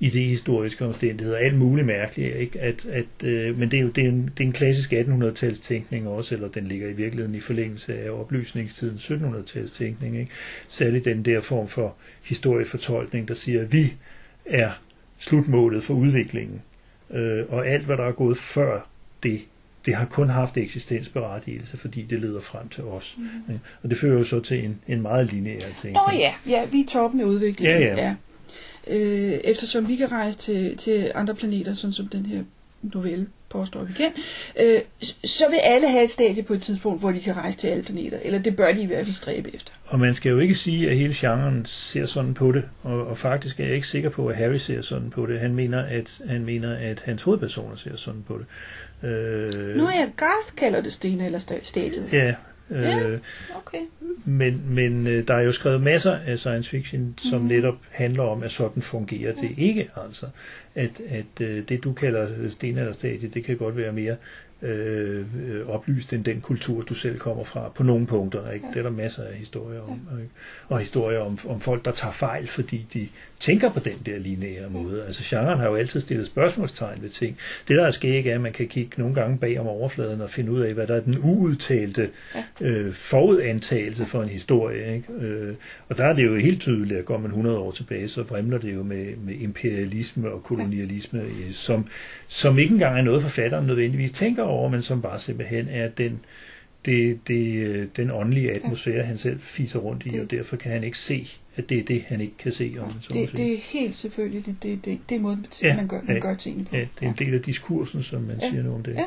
[0.00, 2.60] idehistoriske omstændigheder, alt muligt mærkeligt, ikke?
[2.60, 5.60] At, at, øh, men det er jo det er en, det er en klassisk 1800-tals
[5.60, 10.30] tænkning også, eller den ligger i virkeligheden i forlængelse af oplysningstiden 1700-tals tænkning, ikke?
[10.68, 13.94] Særligt den der form for historiefortolkning, der siger, at vi
[14.44, 14.70] er
[15.18, 16.62] slutmålet for udviklingen,
[17.10, 18.88] øh, og alt hvad der er gået før
[19.22, 19.40] det,
[19.86, 23.16] det har kun haft eksistensberettigelse, fordi det leder frem til os.
[23.18, 23.58] Mm.
[23.82, 25.94] Og det fører jo så til en, en meget lineær ting.
[25.94, 27.82] Nå ja, ja, vi er toppen af udviklingen.
[27.82, 28.04] Ja, ja.
[28.06, 28.14] ja.
[28.90, 32.42] Øh, eftersom vi kan rejse til, til andre planeter, sådan som den her
[32.82, 34.12] novelle, påstår vi igen,
[34.60, 34.80] øh,
[35.24, 37.82] så vil alle have et stadie på et tidspunkt, hvor de kan rejse til alle
[37.82, 39.72] planeter, eller det bør de i hvert fald stræbe efter.
[39.86, 43.18] Og man skal jo ikke sige, at hele genren ser sådan på det, og, og
[43.18, 45.40] faktisk er jeg ikke sikker på, at Harry ser sådan på det.
[45.40, 48.46] Han mener, at, han mener, at hans hovedpersoner ser sådan på det.
[49.08, 52.08] Øh, nu er jeg Garth kalder det sten eller stadiet.
[52.12, 52.34] Ja,
[52.70, 53.18] Ja, øh,
[53.56, 53.78] okay.
[54.24, 57.46] Men, men øh, der er jo skrevet masser af science fiction, som mm.
[57.46, 59.90] netop handler om, at sådan fungerer det ikke.
[60.06, 60.26] Altså,
[60.74, 64.16] at, at øh, det du kalder stenalderstadie, det kan godt være mere
[64.62, 65.24] øh,
[65.68, 68.50] oplyst end den kultur, du selv kommer fra, på nogle punkter.
[68.50, 68.66] Ikke?
[68.72, 70.00] Det er der masser af historier om.
[70.20, 70.30] Ikke?
[70.68, 73.08] Og historier om, om folk, der tager fejl, fordi de
[73.40, 75.04] tænker på den der lineære måde.
[75.04, 77.36] Altså genren har jo altid stillet spørgsmålstegn ved ting.
[77.68, 80.30] Det der er skæg er, at man kan kigge nogle gange bag om overfladen og
[80.30, 82.10] finde ud af, hvad der er den uudtalte
[82.60, 84.94] øh, forudantagelse for en historie.
[84.94, 85.12] Ikke?
[85.26, 85.54] Øh,
[85.88, 88.58] og der er det jo helt tydeligt, at går man 100 år tilbage, så vrimler
[88.58, 91.86] det jo med, med imperialisme og kolonialisme, som,
[92.28, 96.20] som ikke engang er noget forfatteren nødvendigvis tænker over, men som bare simpelthen er den
[96.84, 99.02] det, det, den åndelige atmosfære, ja.
[99.02, 101.82] han selv fiser rundt i, det, og derfor kan han ikke se, at det er
[101.82, 102.74] det, han ikke kan se.
[102.78, 105.88] Om så det, det er helt selvfølgelig det, det, det, det er måden, ja, man,
[105.88, 106.76] gør, man ja, gør tingene på.
[106.76, 108.96] Ja, det er en del af diskursen, som man ja, siger nu om det.
[108.96, 109.04] Ja.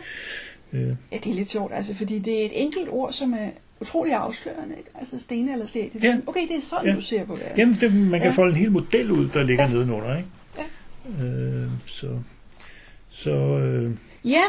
[0.74, 0.96] Øh.
[1.12, 3.50] ja, det er lidt sjovt, altså, fordi det er et enkelt ord, som er
[3.82, 4.76] utrolig afslørende.
[4.78, 4.90] Ikke?
[4.96, 5.92] Altså stene eller stæt.
[6.04, 6.20] Ja.
[6.28, 6.96] Okay, det er sådan, ja.
[6.96, 7.58] du ser på verden.
[7.58, 8.36] Jamen, det, man kan ja.
[8.36, 9.70] folde en hel model ud, der ligger ja.
[9.70, 10.18] nedenunder.
[10.18, 10.30] Ikke?
[11.20, 11.26] Ja.
[11.26, 12.20] Øh, så,
[13.10, 13.90] så, øh.
[14.26, 14.44] Ja,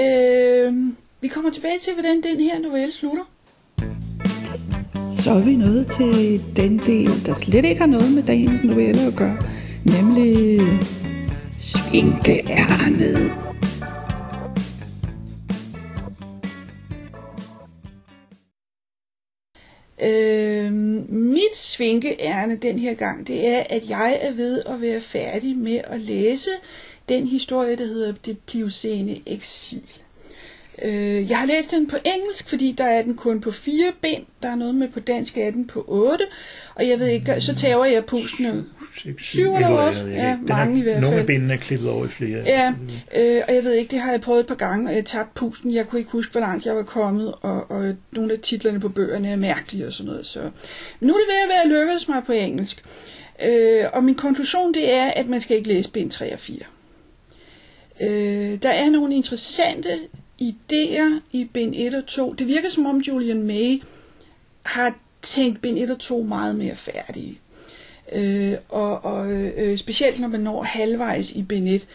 [0.00, 0.74] øh,
[1.20, 3.24] vi kommer tilbage til, hvordan den her novelle slutter.
[5.22, 9.00] Så er vi nået til den del, der slet ikke har noget med dagens novelle
[9.00, 9.38] at gøre,
[9.84, 10.60] nemlig
[11.60, 13.32] svinkeærnet.
[20.02, 20.72] Øh,
[21.12, 25.80] mit svinkeærne den her gang, det er, at jeg er ved at være færdig med
[25.84, 26.50] at læse
[27.10, 29.82] den historie, der hedder Det Pliocene Eksil.
[30.82, 34.24] Øh, jeg har læst den på engelsk, fordi der er den kun på fire ben.
[34.42, 36.24] Der er noget med på dansk er den på otte.
[36.74, 38.66] Og jeg ved ikke, så tager jeg pusten
[39.18, 40.00] syv eller otte.
[40.00, 41.04] Ja, mange i hvert fald.
[41.04, 42.42] Nogle af benene er klippet over i flere.
[42.46, 42.74] Ja,
[43.16, 45.32] øh, og jeg ved ikke, det har jeg prøvet et par gange, og jeg tabte
[45.34, 45.74] pusten.
[45.74, 48.88] Jeg kunne ikke huske, hvor langt jeg var kommet, og, og nogle af titlerne på
[48.88, 50.26] bøgerne er mærkelige og sådan noget.
[50.26, 50.40] Så.
[51.00, 52.82] Men nu er det ved at være lykkedes mig på engelsk.
[53.44, 56.56] Øh, og min konklusion det er, at man skal ikke læse bind 3 og 4.
[58.00, 59.88] Øh, der er nogle interessante
[60.42, 62.32] idéer i bind 1 og 2.
[62.32, 63.82] Det virker som om Julian May
[64.62, 67.38] har tænkt bind 1 og 2 meget mere færdige.
[68.12, 71.86] Øh, og og øh, specielt når man når halvvejs i bind 1,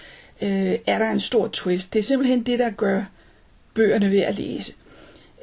[0.41, 1.93] øh, er der en stor twist.
[1.93, 3.03] Det er simpelthen det, der gør
[3.73, 4.73] bøgerne ved at læse.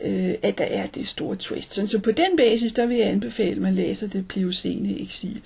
[0.03, 1.75] Øh, at der er det store twist.
[1.75, 5.41] Så, så på den basis, der vil jeg anbefale, at man læser det Pliocene eksil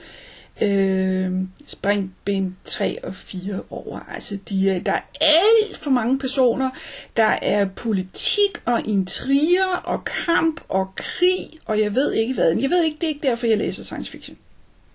[0.62, 1.32] øh,
[1.66, 4.00] spring bind 3 og 4 over.
[4.14, 6.70] Altså, de er, der er alt for mange personer.
[7.16, 12.54] Der er politik og intriger og kamp og krig, og jeg ved ikke hvad.
[12.54, 14.36] Men jeg ved ikke, det er ikke derfor, jeg læser science fiction.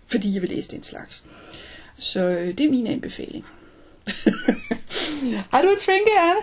[0.07, 1.23] Fordi jeg vil læse den slags.
[1.97, 3.45] Så øh, det er min anbefaling.
[5.51, 6.41] har du et svinke, Anne?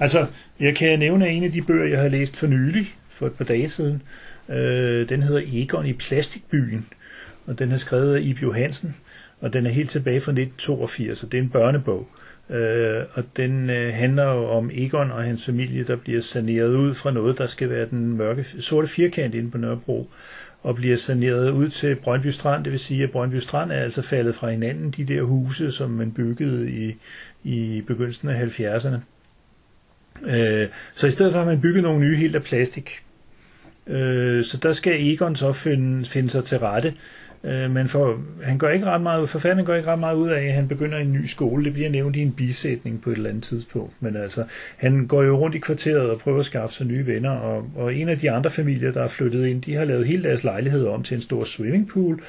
[0.00, 0.26] Altså,
[0.60, 3.44] jeg kan nævne en af de bøger, jeg har læst for nylig, for et par
[3.44, 4.02] dage siden.
[4.48, 6.86] Øh, den hedder Egon i Plastikbyen
[7.46, 8.96] og den er skrevet af Ib Johansen,
[9.40, 12.08] og den er helt tilbage fra 1982, og det er en børnebog.
[12.50, 16.94] Øh, og den øh, handler jo om Egon og hans familie, der bliver saneret ud
[16.94, 20.10] fra noget, der skal være den mørke, sorte firkant inde på Nørrebro,
[20.62, 22.64] og bliver saneret ud til Brøndby Strand.
[22.64, 25.90] Det vil sige, at Brøndby Strand er altså faldet fra hinanden, de der huse, som
[25.90, 26.96] man byggede i,
[27.44, 28.96] i begyndelsen af 70'erne.
[30.26, 33.02] Øh, så i stedet for har man bygget nogle nye helt af plastik.
[33.86, 36.94] Øh, så der skal Egon så finde, finde sig til rette
[37.44, 40.28] Øh, men for, han går ikke ret meget, ud, forfatteren går ikke ret meget ud
[40.28, 41.64] af, at han begynder en ny skole.
[41.64, 43.92] Det bliver nævnt i en bisætning på et eller andet tidspunkt.
[44.00, 44.44] Men altså,
[44.76, 47.30] han går jo rundt i kvarteret og prøver at skaffe sig nye venner.
[47.30, 50.22] Og, og en af de andre familier, der er flyttet ind, de har lavet hele
[50.22, 52.20] deres lejlighed om til en stor swimmingpool.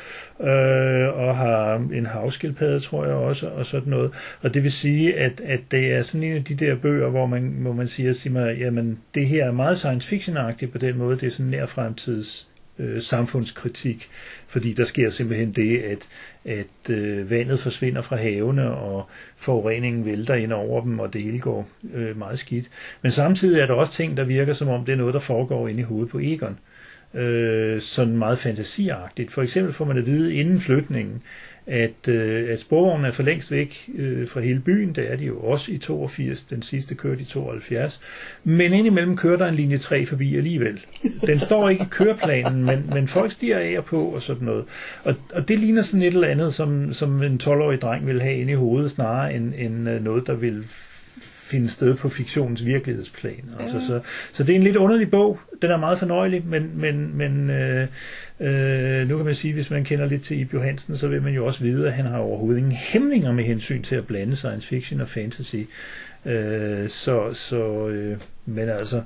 [0.41, 4.11] Øh, og har en havskildpadde, tror jeg også, og sådan noget.
[4.41, 7.25] Og det vil sige, at, at det er sådan en af de der bøger, hvor
[7.25, 11.17] man, hvor man siger, siger jamen, det her er meget science fiction-agtigt på den måde.
[11.17, 14.09] Det er sådan nær fremtids øh, samfundskritik,
[14.47, 16.07] fordi der sker simpelthen det, at,
[16.45, 21.39] at øh, vandet forsvinder fra havene, og forureningen vælter ind over dem, og det hele
[21.39, 22.69] går øh, meget skidt.
[23.01, 25.67] Men samtidig er der også ting, der virker som om, det er noget, der foregår
[25.67, 26.59] inde i hovedet på Egon.
[27.13, 29.31] Øh, sådan meget fantasiagtigt.
[29.31, 31.21] For eksempel får man at vide inden flytningen,
[31.67, 34.93] at, øh, at sporvognen er for længst væk øh, fra hele byen.
[34.93, 36.43] Det er de jo også i 82.
[36.43, 38.01] Den sidste kørte i 72.
[38.43, 40.85] Men indimellem kører der en linje 3 forbi alligevel.
[41.27, 44.65] Den står ikke i køreplanen, men, men folk stiger af og på og sådan noget.
[45.03, 48.35] Og, og det ligner sådan et eller andet, som, som en 12-årig dreng vil have
[48.35, 50.65] inde i hovedet, snarere end, end øh, noget, der vil
[51.45, 53.49] finde sted på fiktionens virkelighedsplan.
[53.59, 53.99] Altså, så,
[54.33, 55.39] så det er en lidt underlig bog.
[55.61, 57.87] Den er meget fornøjelig, men, men, men øh,
[58.39, 61.33] øh, nu kan man sige, hvis man kender lidt til Ib Johansen, så vil man
[61.33, 64.67] jo også vide, at han har overhovedet ingen hæmninger med hensyn til at blande science
[64.67, 65.55] fiction og fantasy.
[66.25, 69.01] Øh, så, så øh, men altså,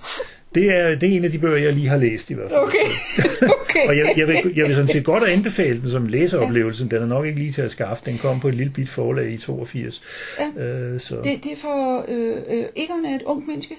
[0.55, 2.59] det er, det er en af de bøger, jeg lige har læst i hvert fald.
[2.59, 2.89] Okay.
[3.61, 3.87] okay.
[3.87, 6.89] og jeg, jeg, vil, jeg vil sådan set godt anbefale den som læseoplevelse.
[6.89, 8.03] Den er nok ikke lige til at skaffe.
[8.05, 10.01] Den kom på et lille bit forlag i 82.
[10.39, 10.63] Ja.
[10.63, 11.15] Øh, så.
[11.15, 13.75] Det, det er for øh, øh, Egon er et ung menneske?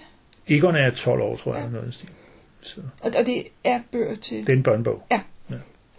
[0.49, 1.65] Egon er 12 år, tror jeg.
[1.65, 1.71] Ja.
[1.71, 2.05] Noget
[2.61, 2.81] så.
[3.01, 4.39] Og, og det er bøger til?
[4.39, 5.03] Det er en børnebog.
[5.11, 5.21] Ja.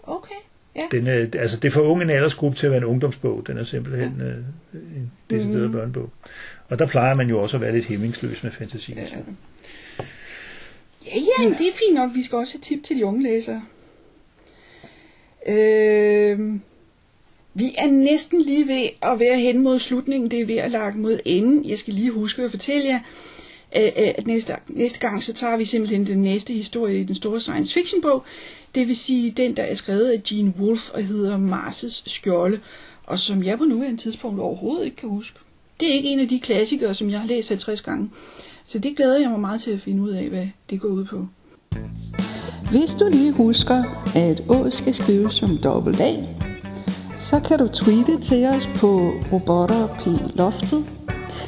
[0.04, 0.36] Okay.
[0.76, 0.82] Ja.
[0.92, 3.48] Den er, altså det er for unge en aldersgruppe til at være en ungdomsbog.
[3.48, 4.26] Den er simpelthen ja.
[4.26, 4.38] øh,
[4.74, 5.72] en decideret mm.
[5.72, 6.10] børnebog.
[6.70, 8.94] Og der plejer man jo også at være lidt hæmmingsløs med fantasi.
[8.94, 9.02] Ja.
[11.06, 12.12] Ja, ja, det er fint nok.
[12.14, 13.64] Vi skal også have tip til de unge læsere.
[15.48, 16.40] Øh,
[17.54, 20.32] vi er næsten lige ved at være hen mod slutningen.
[20.32, 21.70] Det er ved at lage mod enden.
[21.70, 23.00] Jeg skal lige huske at fortælle jer,
[24.16, 27.74] at næste, næste gang så tager vi simpelthen den næste historie i den store science
[27.74, 28.24] fiction bog.
[28.76, 32.60] Det vil sige den, der er skrevet af Gene Wolfe og hedder Mars' skjolde,
[33.04, 35.40] og som jeg på nuværende tidspunkt overhovedet ikke kan huske.
[35.80, 38.10] Det er ikke en af de klassikere, som jeg har læst 50 gange.
[38.66, 41.06] Så det glæder jeg mig meget til at finde ud af, hvad det går ud
[41.06, 41.28] på.
[42.72, 43.84] Hvis du lige husker,
[44.16, 46.16] at Å skal skrives som dobbelt A,
[47.18, 50.86] så kan du tweete til os på robotterploftet.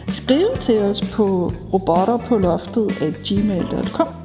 [0.08, 4.23] Skriv til os på robotterpåloftet.gmail.com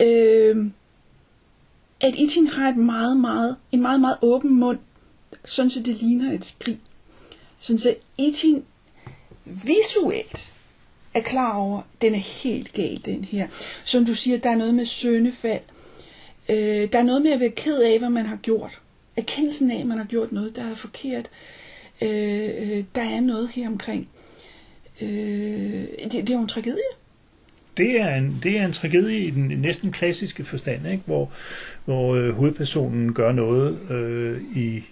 [0.00, 0.66] Øh,
[2.00, 4.78] at Itin har et meget, meget, en meget, meget åben mund,
[5.44, 6.80] sådan så det ligner et skrig.
[7.58, 8.64] Sådan så Itin
[9.44, 10.52] visuelt
[11.14, 13.48] er klar over, at den er helt gal, den her.
[13.84, 15.62] Som du siger, der er noget med søndefald.
[16.48, 18.80] Øh, der er noget med at være ked af, hvad man har gjort.
[19.16, 21.30] Erkendelsen af, at man har gjort noget, der er forkert.
[22.02, 24.08] Øh, øh, der er noget her omkring.
[25.02, 26.82] Øh, det, det er jo en tragedie
[27.76, 31.02] det er en, det er en tragedie i den næsten klassiske forstand, ikke?
[31.06, 31.30] hvor,
[31.84, 34.82] hvor øh, hovedpersonen gør noget øh, i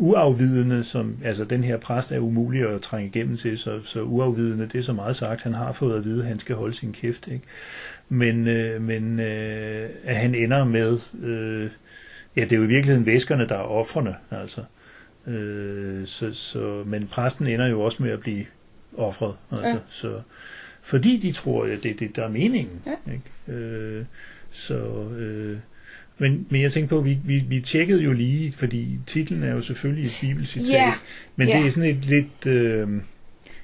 [0.00, 4.68] uafvidende, som, altså den her præst er umulig at trænge igennem til, så, så uafvidende,
[4.72, 6.92] det er så meget sagt, han har fået at vide, at han skal holde sin
[6.92, 7.44] kæft, ikke?
[8.08, 11.70] Men, øh, men øh, at han ender med, øh,
[12.36, 14.60] ja, det er jo i virkeligheden væskerne, der er offrene, altså.
[15.26, 18.44] Øh, så, så, men præsten ender jo også med at blive
[18.96, 19.68] offret, altså.
[19.68, 19.76] Ja.
[19.88, 20.20] Så,
[20.82, 22.82] fordi de tror, at det er det, der er meningen.
[22.86, 23.12] Ja.
[23.12, 23.60] Ikke?
[23.60, 24.04] Øh,
[24.50, 25.58] så, øh,
[26.20, 29.52] men, men jeg tænkte på, at vi, vi, vi tjekkede jo lige, fordi titlen er
[29.52, 30.92] jo selvfølgelig et bibelcitat, ja.
[31.36, 31.58] men ja.
[31.58, 32.46] det er sådan et lidt...
[32.46, 32.88] Øh,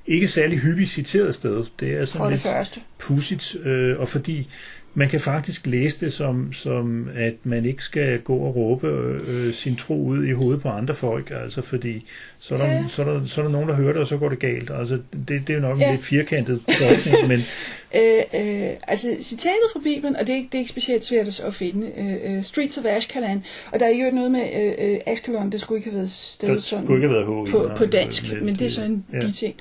[0.06, 1.64] ikke særlig hyppigt citeret sted.
[1.80, 2.80] Det er sådan det lidt første.
[2.98, 4.48] pudsigt, øh, og fordi
[4.98, 8.86] man kan faktisk læse det som, som at man ikke skal gå og råbe
[9.28, 12.04] øh, sin tro ud i hovedet på andre folk, altså fordi
[12.38, 12.84] så er, der, ja.
[12.88, 14.70] så, er der, så er der nogen, der hører det, og så går det galt.
[14.70, 15.86] Altså det, det er jo nok ja.
[15.86, 17.40] en lidt firkantet tolkning, men...
[17.94, 21.54] Øh, øh, altså citatet fra Bibelen, og det er, det er ikke specielt svært at
[21.54, 25.52] finde, øh, øh, Streets of Ashkelon, og der er jo noget med øh, øh Ashkelon,
[25.52, 28.66] det skulle ikke have været stedet sådan ikke have været på, på dansk, men det
[28.66, 29.20] er sådan en ja.
[29.20, 29.54] biting.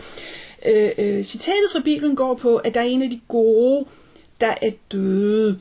[0.65, 3.85] Øh, øh, citatet fra Bibelen går på, at der er en af de gode
[4.41, 5.59] der er døde.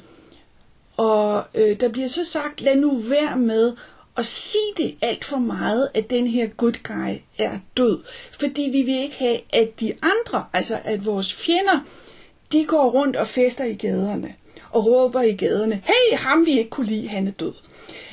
[0.96, 3.72] Og øh, der bliver så sagt, lad nu være med
[4.16, 8.02] at sige det alt for meget, at den her good guy er død.
[8.40, 11.80] Fordi vi vil ikke have, at de andre, altså at vores fjender,
[12.52, 14.34] de går rundt og fester i gaderne
[14.70, 17.52] og råber i gaderne, hey, ham vi ikke kunne lide, han er død.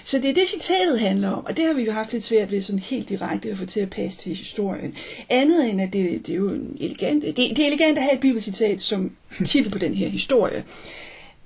[0.03, 2.51] Så det er det, citatet handler om, og det har vi jo haft lidt svært
[2.51, 4.95] ved sådan helt direkte at få til at passe til historien.
[5.29, 8.13] Andet end, at det, det er jo en elegant, det, det er elegant at have
[8.13, 10.63] et bibelcitat som titel på den her historie.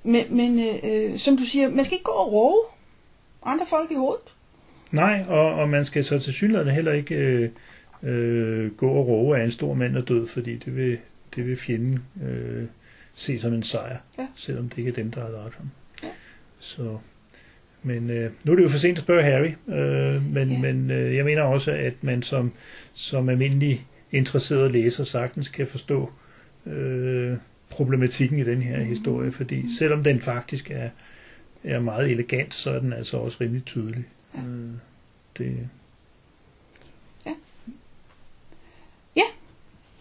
[0.02, 2.68] Men, men øh, som du siger, man skal ikke gå og råbe
[3.42, 4.34] andre folk i hovedet.
[4.92, 7.50] Nej, og, og man skal så til synligheden heller ikke øh,
[8.02, 10.98] øh, gå og råbe, at en stor mand er død, fordi det vil,
[11.36, 12.64] det vil fjenden øh,
[13.14, 14.26] se som en sejr, Ja.
[14.36, 15.70] selvom det ikke er dem, der har dræbt ham.
[16.02, 16.08] Ja.
[16.58, 16.98] Så,
[17.86, 20.58] men øh, nu er det jo for sent at spørge Harry, øh, men, Ja.
[20.58, 22.52] men øh, jeg mener også, at man som,
[22.94, 26.10] som almindelig interesseret læser sagtens kan forstå
[26.66, 27.36] øh,
[27.70, 28.86] problematikken i den her Mhm.
[28.86, 30.88] historie, fordi selvom den faktisk er,
[31.64, 34.04] er meget elegant, så er den altså også rimelig tydelig.
[34.34, 34.40] Ja.
[34.40, 34.70] Øh,
[35.38, 35.68] det,
[39.16, 39.22] Ja.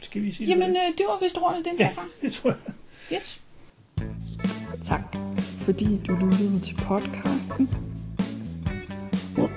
[0.02, 0.76] Skal vi sige Jamen, det?
[0.76, 2.12] øh, det var vist ordene den her Ja, gang.
[2.22, 2.74] det tror jeg.
[3.18, 3.42] Yes.
[4.88, 5.16] Tak,
[5.62, 7.70] fordi du lyttede til podcasten.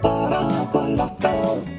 [0.02, 1.77] Ba-da-ba-la-ba.